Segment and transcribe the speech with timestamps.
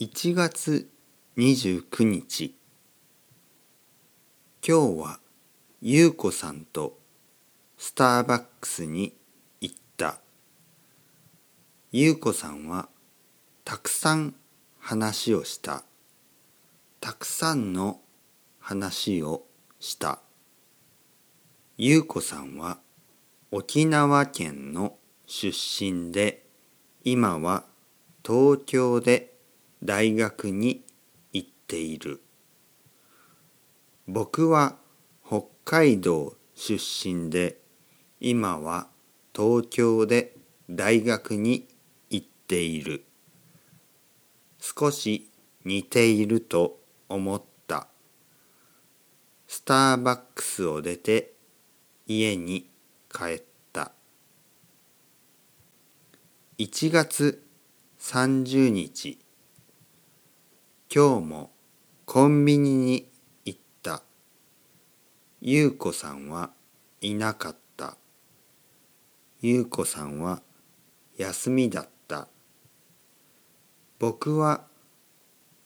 [0.00, 0.88] 1月
[1.36, 2.54] 29日。
[4.64, 5.18] 今日は
[5.82, 7.00] ゆうこさんと
[7.76, 9.16] スターバックスに
[9.60, 10.20] 行った。
[11.90, 12.88] ゆうこさんは
[13.64, 14.36] たくさん
[14.78, 15.82] 話をした。
[17.00, 18.00] たくさんの
[18.60, 19.46] 話を
[19.80, 20.20] した。
[21.76, 22.78] ゆうこさんは
[23.50, 26.46] 沖縄県の出身で
[27.02, 27.64] 今は
[28.24, 29.37] 東京で
[29.82, 30.84] 大学に
[31.32, 32.20] 行っている。
[34.08, 34.76] 僕は
[35.26, 37.58] 北海道出身で
[38.20, 38.88] 今は
[39.34, 40.34] 東京で
[40.68, 41.68] 大学に
[42.10, 43.04] 行っている。
[44.58, 45.30] 少し
[45.64, 47.86] 似ていると思った。
[49.46, 51.34] スターバックスを出て
[52.06, 52.68] 家に
[53.12, 53.42] 帰っ
[53.72, 53.92] た。
[56.58, 57.44] 1月
[58.00, 59.18] 30日
[60.90, 61.50] 今日も
[62.06, 63.10] コンビニに
[63.44, 64.02] 行った。
[65.42, 66.50] ゆうこさんは
[67.02, 67.98] いなかった。
[69.42, 70.40] ゆうこさんは
[71.18, 72.28] 休みだった。
[73.98, 74.64] 僕は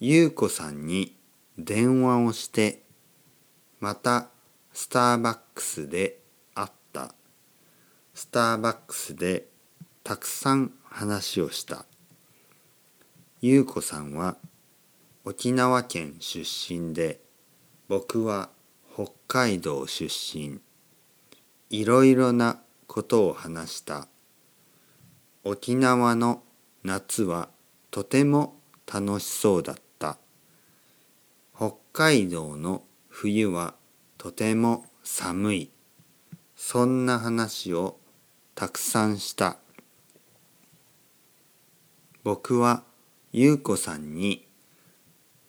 [0.00, 1.16] ゆうこさんに
[1.56, 2.82] 電話をして
[3.78, 4.28] また
[4.72, 6.18] スターバックスで
[6.52, 7.14] 会った。
[8.12, 9.46] スターバックスで
[10.02, 11.86] たくさん話をした。
[13.40, 14.36] ゆうこさんは
[15.24, 17.20] 沖縄県出身で
[17.86, 18.50] 僕は
[18.92, 20.58] 北海道出身。
[21.70, 24.08] いろいろなことを話した。
[25.44, 26.42] 沖縄の
[26.82, 27.50] 夏は
[27.92, 28.56] とても
[28.92, 30.18] 楽しそうだった。
[31.56, 33.74] 北海道の冬は
[34.18, 35.70] とても寒い。
[36.56, 38.00] そんな話を
[38.56, 39.58] たくさんした。
[42.24, 42.82] 僕は
[43.30, 44.48] ゆうこさんに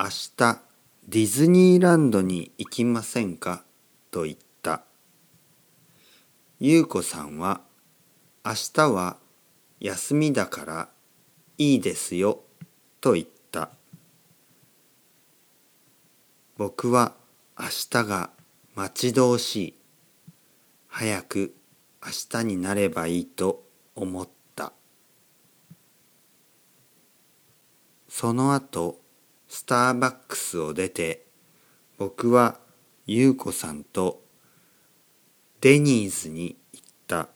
[0.00, 0.04] 明
[0.36, 0.60] 日
[1.08, 3.64] ディズニーランドに行きませんか？
[4.12, 4.84] と言った。
[6.60, 7.62] ゆうこさんは
[8.44, 9.16] 明日は
[9.80, 10.88] 休みだから
[11.56, 12.38] いいですよ
[13.00, 13.70] と言った。
[16.56, 17.14] 僕は
[17.58, 18.30] 明日が
[18.76, 19.74] 待ち遠しい。
[20.86, 21.56] 早く
[22.06, 23.64] 明日になればいいと
[23.96, 24.72] 思った。
[28.08, 29.00] その後
[29.48, 31.26] スターバックスを出て
[31.96, 32.60] 僕は
[33.06, 34.22] 優子さんと
[35.60, 37.28] デニーズに行った。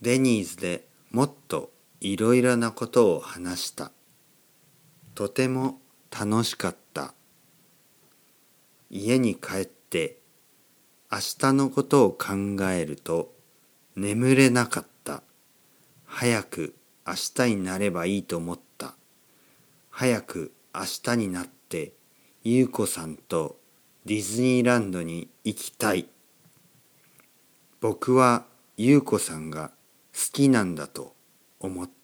[0.00, 3.90] デニーズでもっといろいろなことを話した。
[5.14, 7.14] とても楽しかった。
[8.90, 10.18] 家に帰って
[11.10, 13.32] 明日のことを考えると
[13.96, 15.22] 眠れなかった。
[16.04, 18.94] 早く明日になればいいと思った。
[19.90, 21.92] 早く明日になって
[22.42, 23.58] 優子さんと
[24.06, 26.08] ディズニーランドに行きたい。
[27.80, 29.70] 僕は優子さんが
[30.14, 31.14] 好きなんだと
[31.58, 31.99] 思った